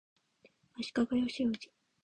[0.77, 1.69] 足利尊氏